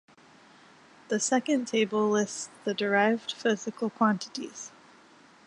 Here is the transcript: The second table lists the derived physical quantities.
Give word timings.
The 1.09 1.19
second 1.19 1.67
table 1.67 2.09
lists 2.09 2.49
the 2.63 2.73
derived 2.73 3.33
physical 3.33 3.91
quantities. 3.91 4.71